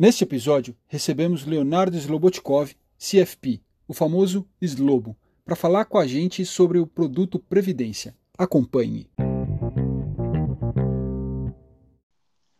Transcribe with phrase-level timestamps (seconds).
[0.00, 6.78] Neste episódio, recebemos Leonardo Slobotkov, CFP, o famoso Slobo, para falar com a gente sobre
[6.78, 8.16] o produto Previdência.
[8.38, 9.10] Acompanhe.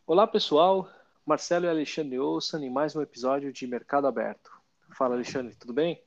[0.04, 0.90] Olá pessoal,
[1.24, 4.50] Marcelo e Alexandre Olsen em mais um episódio de Mercado Aberto.
[4.96, 6.02] Fala Alexandre, tudo bem?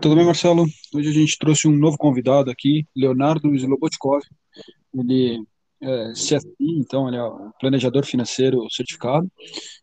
[0.00, 0.64] Tudo bem, Marcelo?
[0.94, 4.22] Hoje a gente trouxe um novo convidado aqui, Leonardo Slobotkov.
[4.94, 5.44] Ele
[5.82, 7.30] é CFP, então ele é
[7.60, 9.30] planejador financeiro certificado.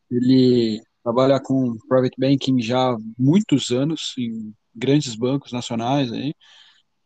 [0.10, 6.34] Ele trabalha com private banking já há muitos anos em grandes bancos nacionais aí.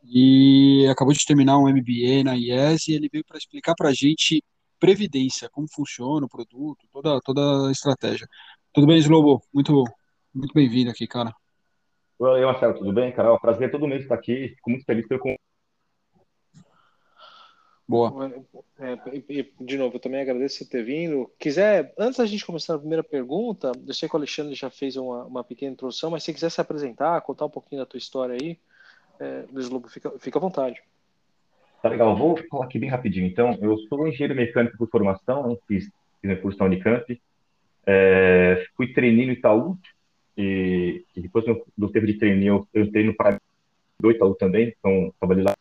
[0.03, 3.93] E acabou de terminar um MBA na IES e ele veio para explicar para a
[3.93, 4.43] gente
[4.79, 8.27] previdência, como funciona o produto, toda, toda a estratégia.
[8.73, 9.41] Tudo bem, Slobo?
[9.53, 9.83] Muito,
[10.33, 11.31] muito bem-vindo aqui, cara.
[12.17, 13.37] Oi, Marcelo, tudo bem, cara?
[13.39, 14.49] prazer todo mundo estar aqui.
[14.55, 15.50] Fico muito feliz pelo convite.
[17.91, 18.31] Boa.
[18.79, 18.95] É,
[19.59, 21.29] de novo, eu também agradeço você ter vindo.
[21.37, 24.95] Quiser, antes da gente começar a primeira pergunta, eu sei que o Alexandre já fez
[24.95, 28.37] uma, uma pequena introdução, mas se quiser se apresentar, contar um pouquinho da tua história
[28.39, 28.57] aí,
[29.19, 30.81] é, Luiz Lobo, fica, fica à vontade.
[31.81, 33.27] Tá legal, vou falar aqui bem rapidinho.
[33.27, 37.21] Então, eu sou engenheiro mecânico por formação, fiz, fiz curso na Unicamp,
[37.85, 39.77] é, fui treininho no Itaú,
[40.37, 43.37] e, e depois do, tempo de treininho eu entrei no Prime
[43.99, 45.53] do Itaú também, então trabalhei lá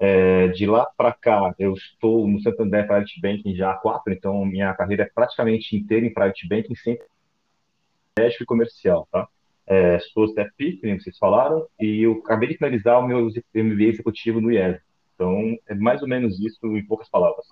[0.00, 4.42] é, de lá para cá, eu estou no Santander Private Banking já há quatro, então
[4.46, 7.06] minha carreira é praticamente inteira em Private Banking, sempre
[8.18, 9.28] médico e comercial, tá?
[9.66, 14.40] É, sou CFP, como vocês falaram, e eu acabei de finalizar o meu MBA executivo
[14.40, 14.80] no IES.
[15.14, 17.46] Então, é mais ou menos isso em poucas palavras.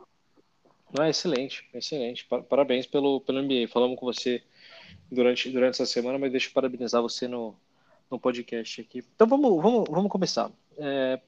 [0.91, 2.27] Não, é excelente, excelente.
[2.49, 3.69] Parabéns pelo, pelo MBA.
[3.69, 4.43] Falamos com você
[5.13, 7.55] durante, durante essa semana, mas deixa eu parabenizar você no,
[8.11, 9.05] no podcast aqui.
[9.15, 10.51] Então, vamos, vamos, vamos começar.
[10.79, 11.21] É,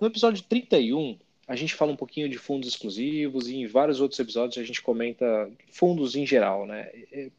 [0.00, 4.18] no episódio 31, a gente fala um pouquinho de fundos exclusivos e em vários outros
[4.18, 6.88] episódios a gente comenta fundos em geral, né?
[7.12, 7.30] É,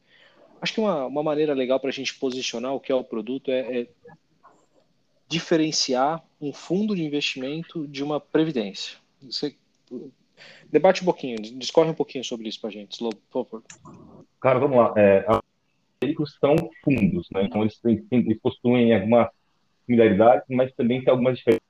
[0.61, 3.51] acho que uma, uma maneira legal para a gente posicionar o que é o produto
[3.51, 3.87] é, é,
[5.27, 8.97] diferenciar um fundo de investimento de uma previdência.
[9.21, 9.55] Você
[10.71, 13.63] debate um pouquinho, discorre um pouquinho sobre isso para a gente, Slow, por favor.
[14.39, 14.93] Cara, vamos lá.
[14.95, 15.25] É,
[16.01, 17.43] eles são fundos, né?
[17.43, 17.79] Então eles,
[18.11, 19.29] eles possuem algumas
[19.85, 21.64] similaridades, mas também tem algumas diferenças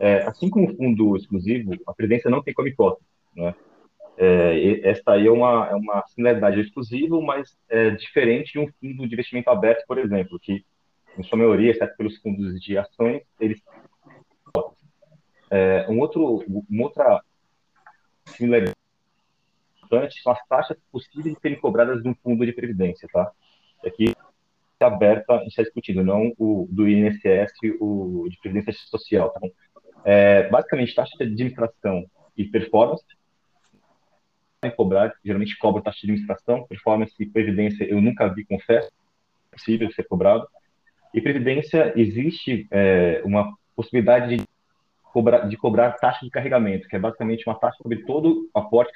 [0.00, 3.06] é, assim como o fundo exclusivo, a previdência não tem como hipótese.
[3.36, 3.54] Né?
[4.16, 9.06] É, esta aí é uma, é uma similaridade exclusiva, mas é diferente de um fundo
[9.06, 10.64] de investimento aberto, por exemplo, que,
[11.18, 13.60] em sua maioria, exceto pelos fundos de ações, eles.
[15.50, 17.22] É, um outro, uma outra
[18.26, 18.74] similaridade
[20.22, 23.30] são as taxas possíveis de serem cobradas de um fundo de previdência, tá?
[23.84, 24.14] Aqui
[24.80, 29.30] aberta a ser discutido, não o do INSS, o de Previdência Social.
[29.30, 29.40] Tá
[30.04, 32.04] é, basicamente, taxa de administração
[32.36, 33.04] e performance
[34.70, 38.90] cobrar, geralmente cobra taxa de administração, performance e previdência eu nunca vi, confesso,
[39.52, 40.46] é possível ser cobrado.
[41.12, 44.44] E previdência, existe é, uma possibilidade de
[45.02, 48.92] cobrar, de cobrar taxa de carregamento, que é basicamente uma taxa sobre todo o aporte.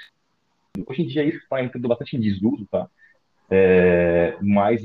[0.87, 2.88] Hoje em dia isso está entrando bastante em desuso, tá?
[3.50, 4.83] É, mas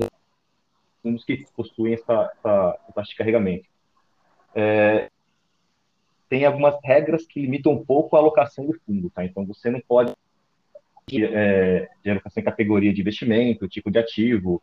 [1.03, 3.67] fundos que possuem essa, essa, taxa de carregamento.
[4.55, 5.09] É,
[6.29, 9.23] tem algumas regras que limitam um pouco a alocação do fundo, tá?
[9.23, 10.13] Então, você não pode
[11.11, 14.61] é, de alocação em categoria de investimento, tipo de ativo,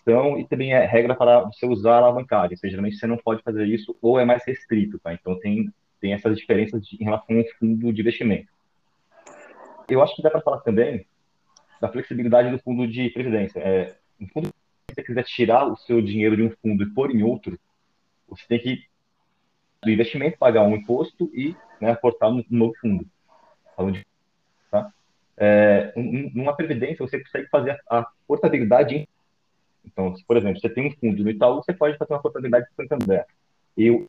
[0.00, 3.16] então, e também é regra para você usar a alavancagem, ou seja, geralmente você não
[3.16, 5.14] pode fazer isso ou é mais restrito, tá?
[5.14, 8.48] Então, tem, tem essas diferenças de, em relação ao fundo de investimento.
[9.88, 11.06] Eu acho que dá para falar também
[11.80, 13.60] da flexibilidade do fundo de previdência.
[13.60, 14.52] É, um fundo
[14.90, 17.58] você quiser tirar o seu dinheiro de um fundo e pôr em outro,
[18.28, 18.84] você tem que,
[19.82, 23.06] do investimento, pagar um imposto e né, aportar no novo fundo.
[24.70, 24.92] Tá?
[25.36, 29.08] É, numa previdência, você consegue fazer a portabilidade.
[29.84, 32.66] Então, se, por exemplo, você tem um fundo no Itaú, você pode fazer uma portabilidade
[32.66, 33.26] do Santander.
[33.76, 34.06] E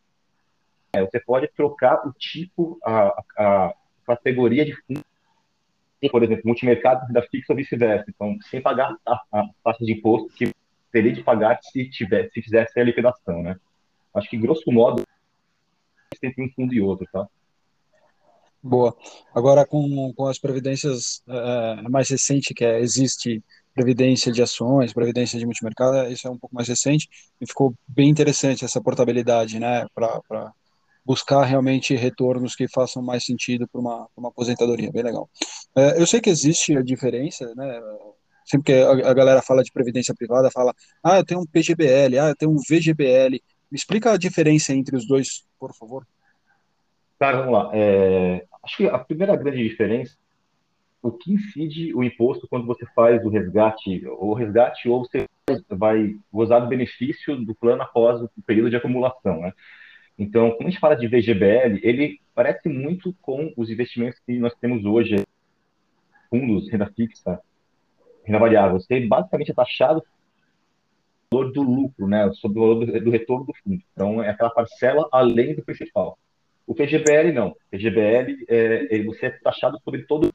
[0.94, 3.08] é, você pode trocar o tipo, a,
[3.38, 3.74] a, a
[4.06, 5.04] categoria de fundo
[6.10, 8.06] por exemplo, multimercado da fixa ou vice-versa.
[8.10, 10.54] Então, sem pagar a, a, taxa de imposto que
[10.94, 13.58] teria de pagar se, tivesse, se fizesse a liquidação, né?
[14.14, 15.04] Acho que, grosso modo,
[16.22, 17.28] entre um fundo e outro, tá?
[18.62, 18.96] Boa.
[19.34, 23.44] Agora, com, com as previdências é, é, mais recente, que é, existe
[23.74, 27.10] previdência de ações, previdência de multimercado, isso é um pouco mais recente,
[27.42, 30.54] e ficou bem interessante essa portabilidade, né, para
[31.04, 35.28] buscar realmente retornos que façam mais sentido para uma, uma aposentadoria, bem legal.
[35.76, 37.82] É, eu sei que existe a diferença, né,
[38.46, 40.74] sempre que a, galera fala de previdência privada, fala,
[41.04, 43.42] ah, eu tenho um PGBL, ah, eu tenho um VGBL.
[43.72, 46.06] Me explica a diferença entre os dois, por favor.
[47.20, 47.72] Cara, vamos lá.
[47.74, 50.16] É, acho que a primeira grande diferença
[51.04, 55.28] o que incide o imposto quando você faz o resgate, ou resgate, ou você
[55.70, 59.52] vai gozar do benefício do plano após o período de acumulação, né?
[60.18, 64.54] Então, quando a gente fala de VGBL, ele parece muito com os investimentos que nós
[64.56, 65.26] temos hoje,
[66.30, 67.42] fundos, renda fixa,
[68.32, 68.80] variável.
[68.80, 70.04] Você basicamente é taxado
[71.34, 73.82] valor do lucro, né, sobre o valor do, do, retorno do fundo.
[73.92, 76.18] Então, é aquela parcela além do principal.
[76.68, 77.50] O PGBL não.
[77.50, 80.32] O PGBL, é, é, você é taxado sobre todo.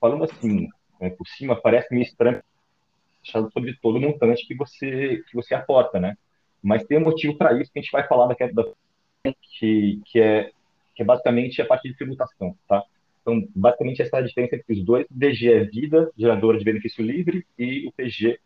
[0.00, 0.68] Falando assim,
[1.00, 2.42] né, por cima, parece meio estranho,
[3.24, 6.16] taxado sobre todo o montante que você, que você aporta, né?
[6.62, 8.50] Mas tem um motivo para isso que a gente vai falar daqui a
[9.58, 10.50] que, que, é,
[10.94, 12.82] que é basicamente a parte de tributação, tá?
[13.32, 15.06] Então, basicamente, essa é a diferença entre os dois.
[15.10, 18.38] O DG é vida, geradora de benefício livre, e o PG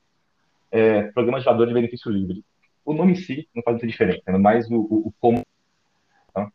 [0.70, 2.44] é programa gerador de benefício livre.
[2.84, 4.38] O nome em si não faz muita diferença, né?
[4.38, 5.42] mas o, o, o como.
[6.34, 6.52] Tá?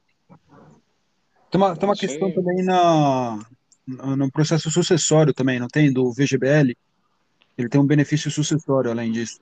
[1.49, 3.39] Tem uma, tem uma questão também na,
[3.87, 5.91] no processo sucessório também, não tem?
[5.91, 6.75] Do VGBL.
[7.57, 9.41] Ele tem um benefício sucessório além disso.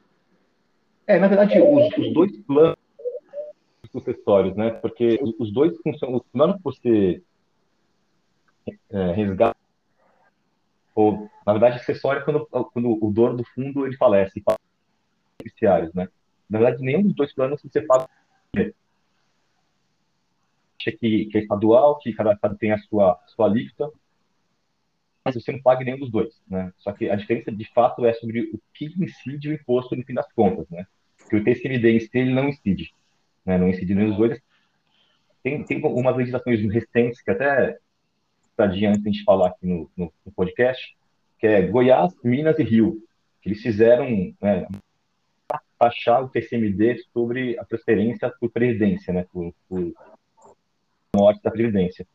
[1.06, 2.78] É, na verdade, os, os dois planos
[3.92, 4.72] sucessórios, né?
[4.72, 6.18] Porque os dois funcionam.
[6.18, 7.22] O plano que você
[8.90, 9.58] é, resgata,
[10.96, 14.44] ou na verdade, sucessório é quando, quando o dono do fundo ele falece,
[15.40, 16.10] beneficiários, né?
[16.50, 18.08] Na verdade, nenhum dos dois planos você paga
[20.80, 23.92] que, que é estadual, que cada estado tem a sua, sua alíquota,
[25.24, 26.72] mas você não paga nenhum dos dois, né?
[26.78, 30.14] Só que a diferença, de fato, é sobre o que incide o imposto no fim
[30.14, 30.88] das contas, né?
[31.30, 32.94] que o TCMD em si ele não incide,
[33.46, 33.58] né?
[33.58, 34.42] não incide nenhum dos dois.
[35.44, 37.78] Tem, tem umas legislações recentes que até
[38.57, 40.98] tadinha antes de a gente falar aqui no, no, no, podcast,
[41.39, 43.01] que é Goiás, Minas e Rio,
[43.42, 44.68] que eles fizeram né,
[45.80, 49.94] achar o TCMD sobre a transferência por previdência, né, por, por
[51.15, 52.06] morte da previdência.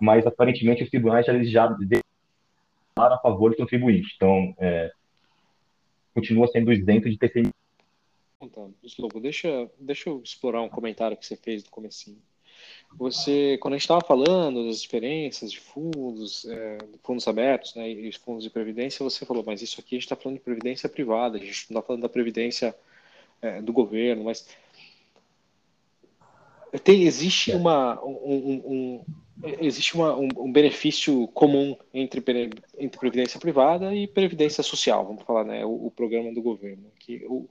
[0.00, 4.14] Mas aparentemente os tribunais já, já declararam a favor do contribuinte.
[4.16, 4.92] Então, é,
[6.14, 7.52] continua sendo isento de TCMD
[8.40, 12.22] Então, Slobo, deixa, deixa eu explorar um comentário que você fez no comecinho.
[12.96, 18.12] Você, quando a gente estava falando das diferenças de fundos, é, fundos abertos né, e
[18.12, 21.36] fundos de previdência, você falou, mas isso aqui a gente está falando de previdência privada,
[21.36, 22.74] a gente não está falando da previdência
[23.40, 24.48] é, do governo, mas
[26.82, 29.04] tem, existe uma um, um,
[29.60, 32.22] existe uma, um, um, benefício comum entre,
[32.76, 36.84] entre previdência privada e previdência social, vamos falar, né, o, o programa do governo.
[36.98, 37.48] Que o,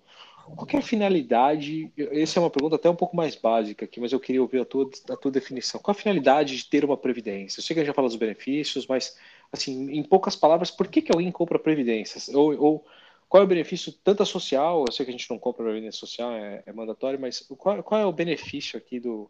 [0.55, 1.91] qual é a finalidade?
[1.97, 4.65] Essa é uma pergunta até um pouco mais básica aqui, mas eu queria ouvir a
[4.65, 5.79] tua, a tua definição.
[5.81, 7.59] Qual a finalidade de ter uma previdência?
[7.59, 9.17] Eu sei que a gente já fala dos benefícios, mas,
[9.51, 12.29] assim, em poucas palavras, por que, que alguém compra previdências?
[12.29, 12.85] Ou, ou
[13.27, 16.31] qual é o benefício, tanto social, eu sei que a gente não compra previdência social,
[16.31, 19.29] é, é mandatório, mas qual, qual, é o benefício aqui do,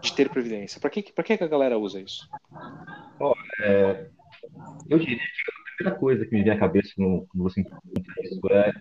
[0.00, 0.80] de ter previdência?
[0.80, 2.28] Para que, que a galera usa isso?
[3.62, 4.06] É,
[4.88, 8.72] eu diria que primeira coisa que me vem à cabeça quando você pergunta isso é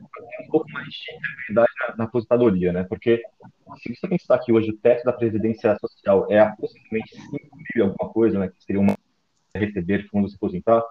[0.43, 2.83] um pouco mais de tranquilidade na, na, aposentadoria, né?
[2.83, 3.21] Porque
[3.77, 8.09] se você pensar que hoje o teto da Previdência Social é aproximadamente 5 mil alguma
[8.11, 8.47] coisa, né?
[8.47, 8.95] Que seria uma
[9.53, 10.83] receber quando se aposentar,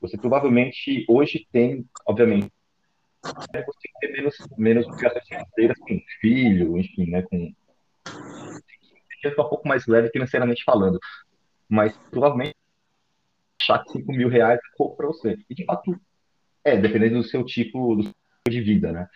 [0.00, 2.50] você provavelmente hoje tem, obviamente,
[3.22, 7.22] você tem menos, menos obrigações financeiras com filho, enfim, né?
[7.22, 7.52] Com
[9.26, 11.00] um pouco mais leve financeiramente falando.
[11.68, 12.54] Mas provavelmente
[13.66, 15.38] achar que 5 mil reais é pouco para você.
[15.48, 15.98] E de fato,
[16.64, 19.08] é, dependendo do seu tipo, do seu tipo de vida, né?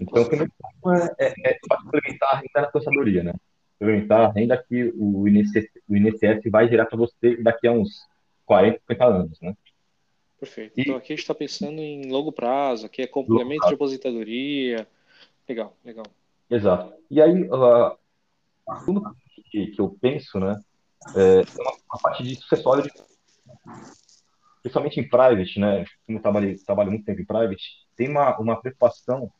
[0.00, 3.34] Então, o primeiro ponto é, é, é complementar a renda na aposentadoria, né?
[3.78, 8.06] Complementar a renda que o INSS, o INSS vai gerar para você daqui a uns
[8.46, 9.56] 40, 50 anos, né?
[10.38, 10.78] Perfeito.
[10.78, 14.86] E, então, aqui a gente está pensando em longo prazo, aqui é complemento de aposentadoria.
[15.48, 16.06] Legal, legal.
[16.48, 16.94] Exato.
[17.10, 17.96] E aí, uh,
[19.50, 20.62] que, que eu penso, né,
[21.16, 22.90] é uma, uma parte de sucessório de
[24.62, 25.84] principalmente em private, né?
[26.06, 27.62] Como eu trabalho muito tempo em private,
[27.96, 29.30] tem uma, uma preocupação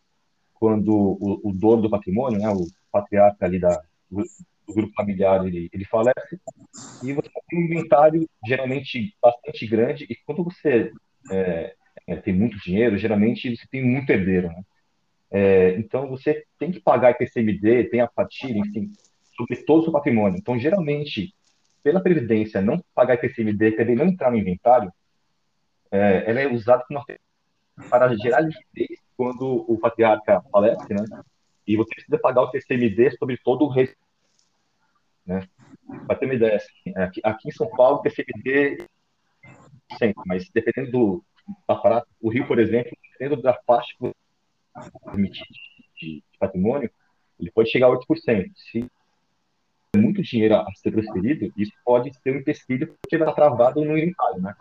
[0.54, 4.24] quando o, o dono do patrimônio, né, o patriarca ali da, do,
[4.66, 6.40] do grupo familiar, ele, ele falece,
[7.02, 10.90] e você tem um inventário geralmente bastante grande, e quando você
[11.30, 11.74] é,
[12.06, 14.62] é, tem muito dinheiro, geralmente você tem muito herdeiro, né?
[15.30, 18.90] É, então você tem que pagar IPCMD, tem a fatia, enfim,
[19.36, 20.38] sobre todo o seu patrimônio.
[20.38, 21.34] Então, geralmente,
[21.82, 24.90] pela Previdência não pagar IPCMD, também não entrar no inventário,
[25.90, 26.84] é, ela é usada
[27.88, 31.04] para gerar liquidez quando o patriarca falece, né?
[31.66, 33.96] E você precisa pagar o TCMD sobre todo o resto.
[35.26, 35.46] Né?
[36.06, 38.86] Para ter uma ideia, assim, é, aqui, aqui, em São Paulo, o TCMD
[39.98, 41.24] sempre, mas dependendo do
[41.66, 44.12] aparato, o Rio, por exemplo, dependendo da faixa que
[45.16, 46.90] de, de patrimônio,
[47.38, 48.50] ele pode chegar a 8%.
[48.54, 48.90] Se
[49.96, 53.96] muito dinheiro a ser transferido, isso pode ser um empecilho porque vai estar travado no
[53.96, 54.54] inventário, né?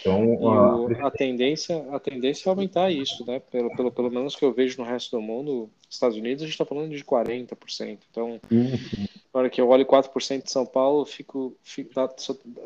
[0.00, 3.40] Então, a, a, tendência, a tendência é aumentar isso, né?
[3.40, 6.54] Pelo, pelo, pelo menos que eu vejo no resto do mundo, Estados Unidos, a gente
[6.54, 7.98] está falando de 40%.
[8.10, 8.78] Então, uhum.
[9.32, 12.08] na hora que eu olho 4% de São Paulo, fico, fico dá,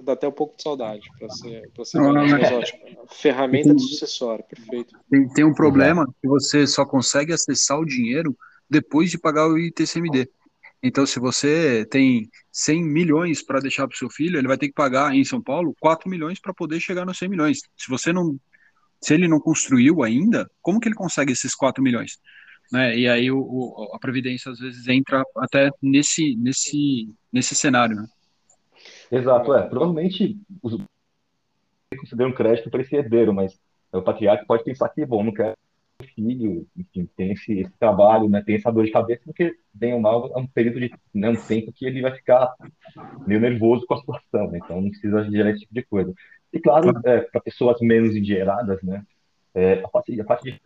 [0.03, 2.55] dá, até um pouco de saudade, para ser, pra ser não, mais é.
[2.57, 2.81] ótimo.
[3.09, 4.97] Ferramenta tem, de sucessório, perfeito.
[5.11, 8.37] Tem, tem um problema que você só consegue acessar o dinheiro
[8.69, 10.29] depois de pagar o ITCMD.
[10.83, 14.69] Então, se você tem 100 milhões para deixar para o seu filho, ele vai ter
[14.69, 17.59] que pagar em São Paulo 4 milhões para poder chegar nos 100 milhões.
[17.77, 18.39] Se você não,
[19.01, 22.19] se ele não construiu ainda, como que ele consegue esses 4 milhões?
[22.73, 22.97] Né?
[22.97, 27.97] E aí o, o, a previdência às vezes entra até nesse nesse nesse cenário.
[27.97, 28.07] Né?
[29.11, 29.69] Exato, é.
[29.69, 30.79] Provavelmente os
[31.99, 33.59] consideram crédito para esse herdeiro, mas
[33.93, 35.57] o patriarca pode pensar que bom, não quero
[36.01, 40.01] filho, enfim, tem esse, esse, trabalho, né, tem essa dor de cabeça, porque, bem ou
[40.01, 42.55] mal, é um período de né, um tempo que ele vai ficar
[43.27, 46.15] meio nervoso com a situação, né, então não precisa gerar esse tipo de coisa.
[46.53, 49.05] E, claro, é, para pessoas menos endinheiradas, né,
[49.55, 50.61] é, a, parte, a parte de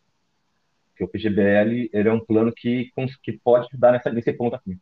[0.97, 4.79] que o PGBL ele é um plano que, que pode dar nessa, nesse ponto aqui.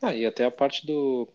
[0.00, 1.28] Ah, e até a parte do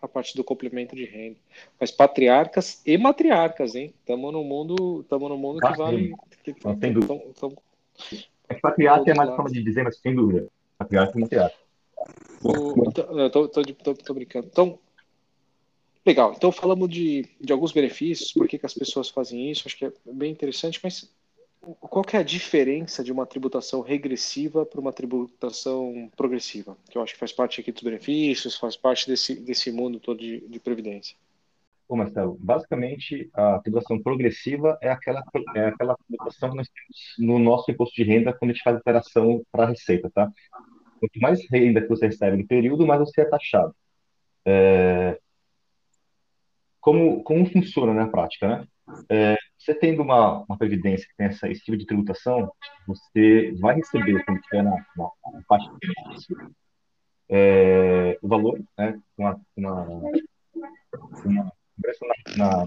[0.00, 1.36] a parte do complemento de renda.
[1.78, 3.92] Mas patriarcas e matriarcas, hein?
[4.00, 6.14] Estamos no mundo, estamos no mundo ah, que vale.
[6.42, 7.14] Que, não tem dúvida.
[7.14, 7.62] Tão, tão,
[8.48, 10.48] é patriarca é mais forma de dizer, mas sem dúvida.
[10.78, 11.56] Patriarca e matriarca.
[13.92, 14.48] Estou brincando.
[14.50, 14.78] Então,
[16.06, 16.32] legal.
[16.36, 19.86] Então falamos de, de alguns benefícios, por que, que as pessoas fazem isso, acho que
[19.86, 21.12] é bem interessante, mas
[21.60, 26.76] qual que é a diferença de uma tributação regressiva para uma tributação progressiva?
[26.88, 30.18] Que eu acho que faz parte aqui dos benefícios, faz parte desse, desse mundo todo
[30.18, 31.16] de, de previdência.
[31.88, 35.24] Bom, Marcelo, basicamente a tributação progressiva é aquela,
[35.56, 38.76] é aquela tributação que nós temos no nosso imposto de renda quando a gente faz
[38.76, 40.30] operação para a receita, tá?
[41.00, 43.74] Quanto mais renda que você recebe no período, mais você é taxado.
[44.44, 45.18] É...
[46.80, 48.68] Como, como funciona na prática, né?
[49.08, 52.50] É, você tendo uma, uma previdência que tem essa, esse tipo de tributação,
[52.86, 56.58] você vai receber, quando estiver na, na, na parte de
[57.30, 59.82] é, o valor, né, uma, uma,
[61.24, 61.52] uma
[62.36, 62.66] na,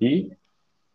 [0.00, 0.32] e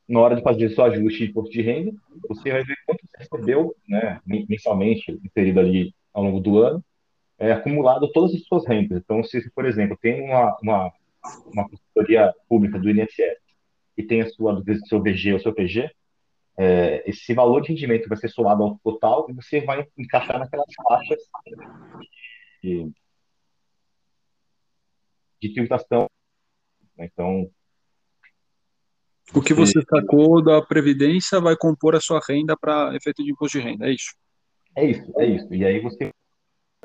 [0.07, 1.93] na hora de fazer seu ajuste de imposto de renda,
[2.27, 6.83] você vai ver quanto você recebeu né, mensalmente, período ali ao longo do ano,
[7.37, 9.01] é, acumulado todas as suas rendas.
[9.03, 10.91] Então, se, por exemplo, tem uma, uma
[11.51, 13.37] uma consultoria pública do INSS
[13.97, 15.89] e tem a sua, seu VG ou seu PG,
[16.57, 20.71] é, esse valor de rendimento vai ser somado ao total e você vai encaixar naquelas
[20.87, 21.19] faixas
[22.61, 22.91] de,
[25.41, 26.07] de tributação.
[26.97, 27.49] Então,
[29.33, 33.57] o que você sacou da Previdência vai compor a sua renda para efeito de imposto
[33.57, 34.15] de renda, é isso?
[34.75, 35.53] É isso, é isso.
[35.53, 36.11] E aí você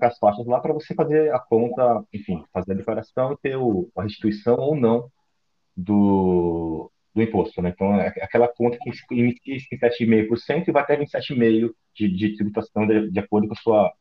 [0.07, 3.91] as faixas lá para você fazer a conta, enfim, fazer a declaração e ter o,
[3.97, 5.11] a restituição ou não
[5.77, 7.71] do, do imposto, né?
[7.71, 12.87] Então, é aquela conta que inicia em 7,5% e vai até 27,5% de, de tributação
[12.87, 13.93] de, de acordo com a sua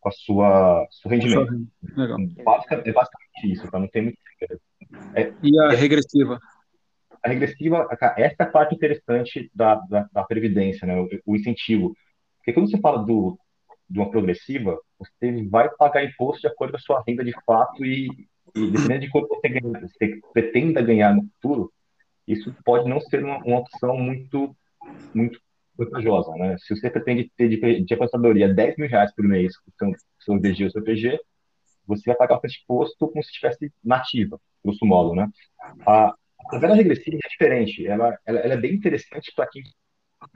[0.00, 1.52] com a sua seu rendimento.
[1.96, 2.18] Legal.
[2.44, 3.78] Basicamente, é basicamente isso, tá?
[3.78, 4.18] Não tem muito
[5.14, 6.40] é, E a regressiva?
[7.22, 7.86] A regressiva,
[8.16, 11.00] essa é a parte interessante da, da, da Previdência, né?
[11.00, 11.94] O, o incentivo.
[12.38, 13.38] Porque quando você fala do,
[13.88, 17.84] de uma progressiva, você vai pagar imposto de acordo com a sua renda de fato
[17.84, 18.08] e,
[18.54, 21.72] e dependendo de quanto você, ganha, você pretenda ganhar no futuro,
[22.26, 24.56] isso pode não ser uma, uma opção muito,
[25.14, 25.40] muito
[25.76, 26.56] vantajosa, né?
[26.58, 30.38] Se você pretende ter de, de aposentadoria 10 mil reais por mês com o seu
[30.38, 31.18] DG ou seu PG,
[31.86, 35.28] você vai pagar o imposto como se estivesse nativa, grosso modo, né?
[35.86, 39.62] A, a tabela regressiva é diferente, ela, ela, ela é bem interessante para quem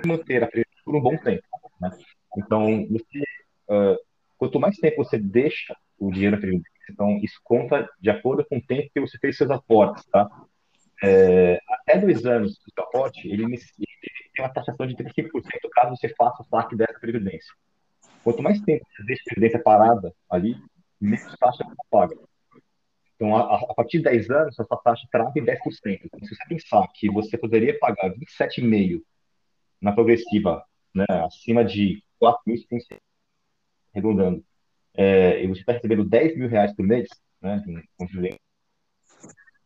[0.04, 1.42] manter a previdência por um bom tempo,
[1.80, 1.90] né?
[2.36, 3.22] Então, você
[3.70, 3.96] uh,
[4.36, 8.58] quanto mais tempo você deixa o dinheiro na previdência, então isso conta de acordo com
[8.58, 10.28] o tempo que você fez seus aportes, tá?
[11.02, 13.56] É, até dois anos do aporte, ele, ele
[14.34, 15.30] tem uma taxação de 35%
[15.72, 17.52] caso você faça o saque dessa previdência.
[18.24, 20.56] Quanto mais tempo você deixa a previdência parada ali,
[21.00, 22.16] menos taxa você paga.
[23.14, 25.58] Então, a, a, partir de 10 anos, essa taxa trava em 10%.
[26.04, 29.02] Então, se você pensar que você poderia pagar 27,5%
[29.80, 30.64] na progressiva,
[30.94, 32.98] né, acima de 4.100
[33.96, 34.44] arredondando,
[34.94, 37.08] é, e você está recebendo 10 mil reais por mês,
[37.40, 37.62] né,
[37.96, 38.06] com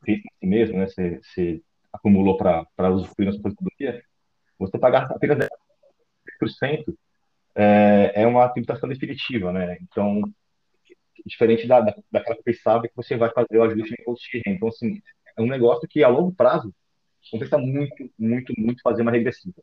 [0.05, 4.03] feito assim mesmo, né, você, você acumulou para usufruir na sua aposentadoria,
[4.59, 6.97] você pagar apenas 10%
[7.55, 9.77] é, é uma tributação definitiva, né?
[9.83, 10.23] Então,
[11.27, 14.43] diferente da, da, daquela que pensava que você vai fazer o ajuste em imposto de
[14.45, 14.57] renda.
[14.57, 15.01] Então, assim,
[15.37, 16.75] é um negócio que a longo prazo
[17.31, 19.63] compensa muito, muito, muito fazer uma regressiva.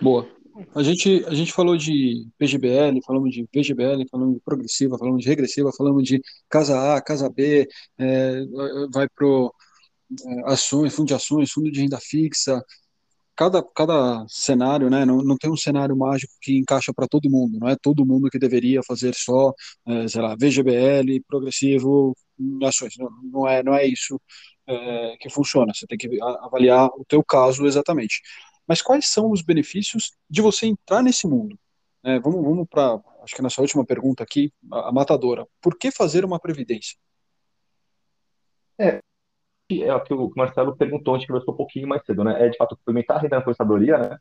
[0.00, 0.28] Boa.
[0.74, 5.28] A gente, a gente falou de PGBL, falamos de VGBL, falamos de progressiva, falamos de
[5.28, 8.44] regressiva, falamos de casa A, casa B, é,
[8.92, 9.26] vai para
[10.26, 12.62] é, ações, fundo de ações, fundo de renda fixa,
[13.36, 17.58] cada, cada cenário, né, não, não tem um cenário mágico que encaixa para todo mundo,
[17.58, 19.54] não é todo mundo que deveria fazer só,
[19.86, 22.14] é, sei lá, VGBL, progressivo,
[22.64, 24.20] ações, não, não, é, não é isso
[24.66, 28.20] é, que funciona, você tem que avaliar o teu caso exatamente.
[28.70, 31.58] Mas quais são os benefícios de você entrar nesse mundo?
[32.04, 35.90] É, vamos vamos para, acho que nessa última pergunta aqui, a, a matadora, por que
[35.90, 36.96] fazer uma previdência?
[38.78, 39.00] É,
[39.72, 42.46] é o que o Marcelo perguntou, a gente conversou um pouquinho mais cedo, né?
[42.46, 44.18] É de fato complementar a renda da aposentadoria, né?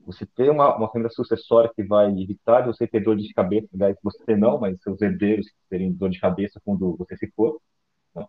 [0.00, 3.68] Você ter uma, uma renda sucessória que vai evitar de você ter dor de cabeça,
[3.72, 7.58] aliás, você não, mas seus herdeiros terem dor de cabeça quando você se for.
[8.14, 8.26] Né?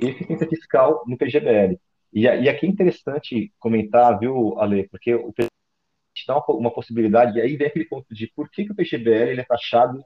[0.00, 1.76] E eficiência fiscal no PGBL.
[2.16, 5.50] E, e aqui é interessante comentar, viu, Ale, porque o PGBL
[6.26, 9.32] dá uma, uma possibilidade, e aí vem aquele ponto de por que, que o PGBL
[9.32, 10.02] ele é taxado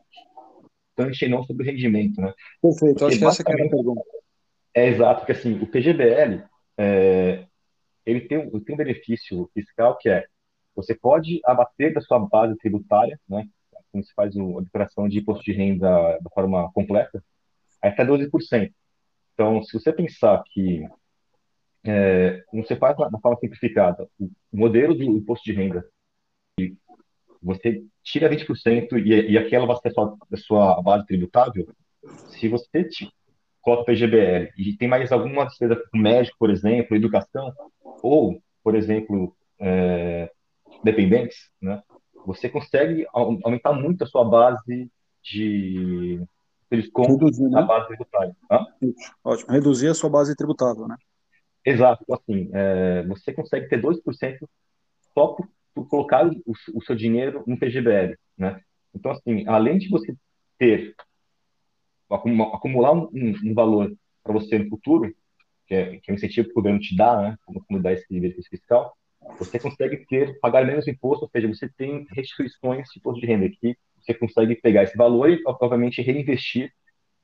[0.96, 2.34] tanto e não sobre o rendimento, né?
[2.60, 4.02] Perfeito, porque, acho que essa é a pergunta.
[4.74, 6.42] É exato, porque assim, o PGBL,
[6.76, 7.46] é,
[8.04, 10.26] ele tem, tem um benefício fiscal que é,
[10.74, 13.46] você pode abater da sua base tributária, né,
[13.92, 17.22] quando se faz a declaração de imposto de renda da forma completa,
[17.80, 18.72] até 12%.
[19.32, 20.84] Então, se você pensar que
[21.84, 25.84] é, você faz na, forma simplificada o modelo do imposto de renda,
[27.42, 31.66] você tira 20% e, e aquela vai ser a sua, a sua base tributável,
[32.28, 32.88] se você
[33.62, 37.52] coloca PGBL e tem mais alguma despesa com médico, por exemplo, educação,
[38.02, 40.30] ou, por exemplo, é,
[40.82, 41.82] dependentes, né?
[42.26, 44.90] Você consegue aumentar muito a sua base
[45.22, 46.22] de
[46.70, 47.62] Reduzir, né?
[47.62, 48.36] base tributária.
[48.50, 48.66] Hã?
[49.24, 49.50] Ótimo.
[49.50, 50.96] Reduzir a sua base tributável, né?
[51.64, 52.04] Exato.
[52.12, 54.48] Assim, é, você consegue ter 2%
[55.14, 58.60] só por, por colocar o, o, seu dinheiro no PGBL, né?
[58.94, 60.14] Então, assim, além de você
[60.58, 60.94] ter
[62.10, 63.08] acumular um,
[63.44, 65.14] um valor para você no futuro,
[65.66, 67.92] que é, que é um incentivo que o governo te dá, né, como, como dar
[67.92, 68.92] esse benefício fiscal,
[69.38, 73.48] você consegue ter, pagar menos imposto, ou seja, você tem restituições de imposto de renda
[73.48, 76.72] que você consegue pegar esse valor e, obviamente, reinvestir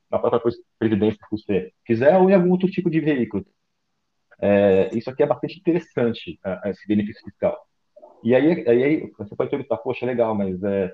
[0.09, 0.41] na própria
[0.79, 3.45] previdência que você quiser ou em algum outro tipo de veículo.
[4.39, 7.57] É, isso aqui é bastante interessante, esse benefício fiscal.
[8.23, 10.93] E aí, aí você pode perguntar, poxa, legal, mas é,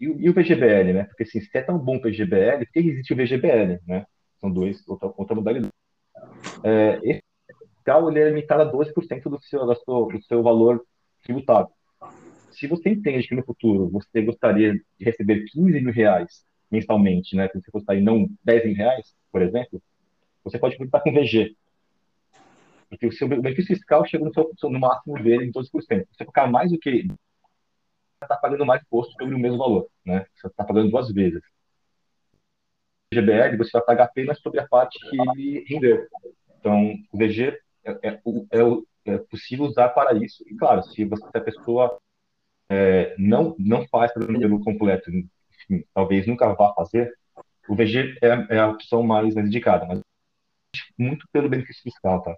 [0.00, 1.04] e, e o VGBL, né?
[1.04, 4.06] Porque assim, se é tão bom o VGBL, por que existe o VGBL, né?
[4.40, 5.72] São dois, outra, outra modalidade.
[6.62, 7.22] É, esse
[7.74, 10.84] fiscal ele é limitado a 12% do seu, do, seu valor
[11.22, 11.70] tributável.
[12.50, 17.48] Se você entende que no futuro você gostaria de receber 15 mil reais mensalmente, né?
[17.48, 19.82] Se você gostaria não 10 mil reais, por exemplo,
[20.44, 21.56] você pode contar com VG.
[22.88, 25.70] Porque o seu benefício fiscal chega no, seu, no máximo dele em 12%.
[25.70, 27.06] Se você colocar mais do que
[28.22, 30.26] está pagando mais imposto sobre o mesmo valor, né?
[30.34, 31.42] Você está pagando duas vezes.
[33.12, 36.08] O GBL você vai pagar apenas sobre a parte que ele render.
[36.58, 40.42] Então, o VG é, é, é, é possível usar para isso.
[40.48, 41.98] E, claro, se, você, se a pessoa
[42.68, 47.12] é, não, não faz o modelo completo, enfim, talvez nunca vá fazer,
[47.68, 50.00] o VG é, é a opção mais, mais indicada, mas
[50.98, 52.36] muito pelo benefício fiscal, tá?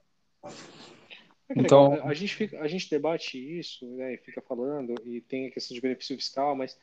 [1.57, 5.51] Então, a gente, fica, a gente debate isso, né, e fica falando, e tem a
[5.51, 6.79] questão de benefício fiscal, mas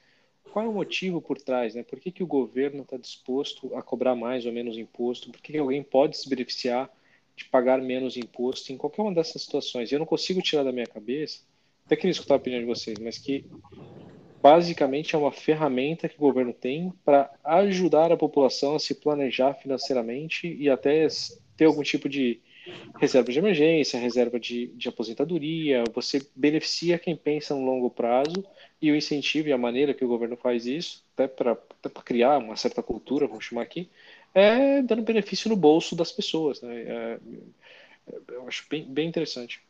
[0.52, 1.76] qual é o motivo por trás?
[1.76, 1.84] Né?
[1.84, 5.32] Por que, que o governo está disposto a cobrar mais ou menos imposto?
[5.32, 6.90] Por que, que alguém pode se beneficiar
[7.36, 9.92] de pagar menos imposto em qualquer uma dessas situações?
[9.92, 11.42] Eu não consigo tirar da minha cabeça,
[11.86, 13.46] até queria escutar a opinião de vocês, mas que
[14.42, 19.54] basicamente é uma ferramenta que o governo tem para ajudar a população a se planejar
[19.56, 21.08] financeiramente e até
[21.58, 22.42] ter algum tipo de
[23.00, 28.44] reserva de emergência, reserva de, de aposentadoria, você beneficia quem pensa no longo prazo
[28.82, 31.58] e o incentivo e a maneira que o governo faz isso, até para
[32.04, 33.90] criar uma certa cultura, vamos chamar aqui,
[34.34, 36.62] é dando benefício no bolso das pessoas.
[36.62, 36.82] Né?
[36.82, 37.20] É,
[38.30, 39.62] eu acho bem, bem interessante.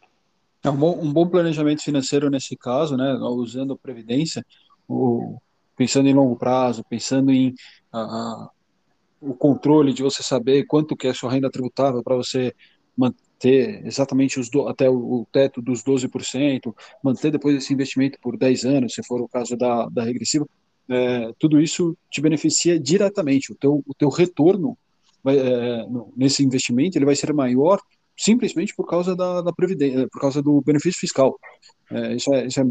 [0.64, 4.44] É um bom, um bom planejamento financeiro nesse caso, né, usando a previdência,
[4.88, 5.38] o,
[5.76, 7.54] pensando em longo prazo, pensando em
[7.94, 8.50] a,
[9.22, 12.54] o controle de você saber quanto que é a sua renda tributável para você
[12.98, 18.38] manter exatamente os do, até o, o, teto dos 12%, manter depois esse investimento por
[18.38, 20.48] 10 anos, se for o caso da, da regressiva,
[20.90, 23.52] é, tudo isso te beneficia diretamente.
[23.52, 24.78] O teu, o teu retorno
[25.24, 27.80] vai, é, nesse investimento ele vai ser maior
[28.18, 31.38] simplesmente por causa da, da previdência, por causa do benefício fiscal.
[31.92, 32.66] É, isso, é, isso é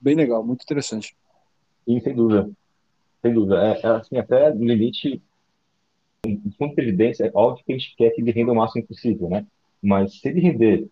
[0.00, 1.14] bem legal, muito interessante.
[1.84, 2.50] Sim, sem dúvida.
[3.22, 3.56] Sem dúvida.
[3.62, 5.22] É, é assim, até no limite,
[6.24, 9.46] de previdência, é óbvio que a gente quer que ele renda o máximo possível, né?
[9.82, 10.88] Mas se ele render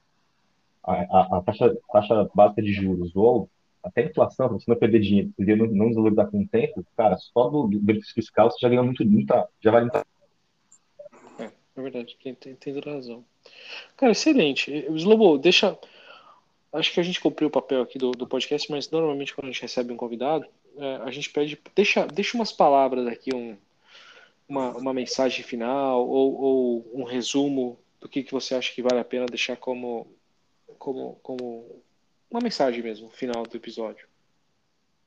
[0.82, 3.48] a, a, a taxa, taxa básica de juros ou
[3.82, 7.16] até a inflação, você não perder dinheiro, você não, não desvalorizar com o tempo, cara,
[7.16, 10.04] só do benefício fiscal você já ganhou muito, muita, já vai muita.
[11.38, 13.24] É, é verdade, tem, tem, tem razão.
[13.96, 14.70] Cara, excelente.
[14.90, 15.78] Slobo, deixa.
[16.72, 19.50] Acho que a gente cumpriu o papel aqui do, do podcast, mas normalmente quando a
[19.50, 20.44] gente recebe um convidado,
[20.76, 21.58] é, a gente pede.
[21.74, 23.56] Deixa, deixa umas palavras aqui, um,
[24.48, 29.00] uma, uma mensagem final ou, ou um resumo do que, que você acha que vale
[29.00, 30.06] a pena deixar como,
[30.78, 31.82] como, como
[32.30, 34.06] uma mensagem mesmo, final do episódio.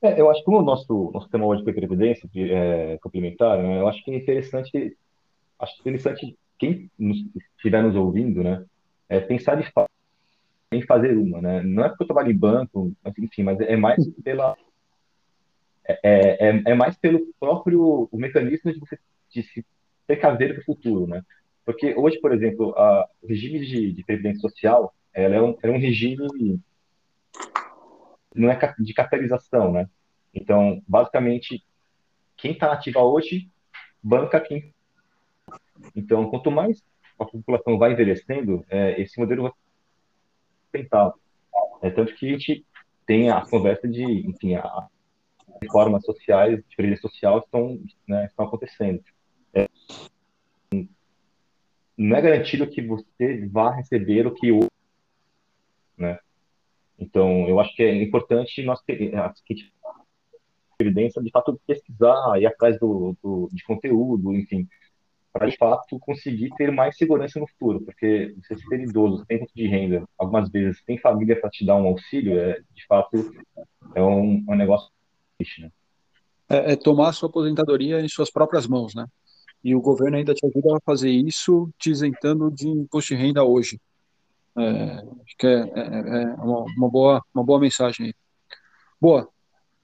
[0.02, 3.88] É, eu acho que o nosso, nosso tema hoje foi previdência é, complementar, né, eu
[3.88, 4.96] acho que é interessante,
[5.58, 6.90] acho interessante quem
[7.56, 8.64] estiver nos ouvindo, né,
[9.08, 9.90] é pensar de fato
[10.72, 11.62] em fazer uma, né?
[11.62, 14.56] Não é porque eu trabalho em banco, enfim, mas é mais pela
[15.84, 18.98] é, é, é, é mais pelo próprio o mecanismo de você
[19.30, 19.66] de se
[20.06, 21.24] precaver para o futuro, né?
[21.64, 25.70] Porque hoje, por exemplo, a, o regime de, de previdência social ela é, um, é
[25.70, 26.60] um regime
[28.34, 29.88] não é de capitalização, né?
[30.32, 31.64] Então, basicamente,
[32.36, 33.50] quem está ativa hoje
[34.02, 34.72] banca quem.
[35.94, 36.82] Então, quanto mais
[37.18, 39.52] a população vai envelhecendo, é, esse modelo vai
[40.62, 41.18] sustentável.
[41.82, 42.64] É tanto que a gente
[43.04, 44.88] tem a conversa de, enfim, a
[45.60, 49.02] reformas sociais, de previdência social estão, né, estão acontecendo.
[52.00, 54.66] É, não é garantido que você vá receber o que o
[55.96, 56.18] né?
[56.98, 59.32] Então, eu acho que é importante nós ter a
[60.78, 64.66] evidência de fato pesquisar, ir atrás do, do, de conteúdo, enfim,
[65.32, 69.52] para de fato conseguir ter mais segurança no futuro, porque você ser idoso, tem ponto
[69.54, 73.32] de renda, algumas vezes tem família para te dar um auxílio, é, de fato
[73.94, 74.90] é um, um negócio
[75.58, 75.70] né?
[76.48, 79.06] É, é, tomar a sua aposentadoria em suas próprias mãos, né?
[79.62, 83.44] E o governo ainda te ajuda a fazer isso, te isentando de imposto de renda
[83.44, 83.80] hoje.
[84.56, 88.14] É, acho que é, é, é uma, uma, boa, uma boa mensagem aí.
[89.00, 89.28] Boa.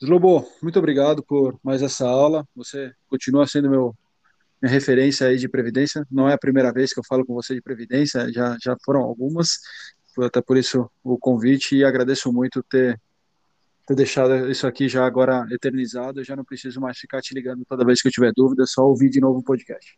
[0.01, 2.47] Slobo, muito obrigado por mais essa aula.
[2.55, 3.95] Você continua sendo meu
[4.61, 6.07] minha referência aí de previdência.
[6.11, 9.01] Não é a primeira vez que eu falo com você de previdência, já já foram
[9.01, 9.61] algumas.
[10.19, 13.01] Até por isso o convite e agradeço muito ter
[13.87, 16.20] ter deixado isso aqui já agora eternizado.
[16.20, 18.66] Eu já não preciso mais ficar te ligando toda vez que eu tiver dúvida, é
[18.66, 19.96] só ouvir de novo o podcast.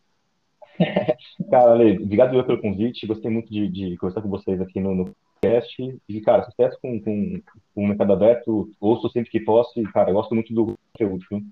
[1.49, 3.07] cara, Ale, obrigado pelo convite.
[3.07, 5.99] Gostei muito de, de conversar com vocês aqui no, no podcast.
[6.07, 7.41] E, cara, sucesso com, com,
[7.73, 8.69] com o Mercado Aberto.
[8.79, 11.25] Ouço sempre que posso e, cara, gosto muito do conteúdo.
[11.29, 11.43] Viu?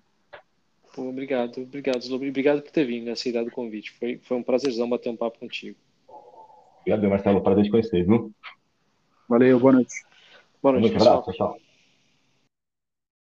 [0.95, 2.25] Pô, obrigado, obrigado, Slobo.
[2.25, 3.91] Obrigado por ter vindo, né, aceitado o convite.
[3.91, 5.77] Foi, foi um prazerzão bater um papo contigo.
[6.81, 7.41] Obrigado, Marcelo.
[7.41, 8.31] Prazer de conhecer, viu?
[9.27, 9.93] Valeu, boa noite.
[10.61, 11.66] Boa noite, Muito abraço, tchau.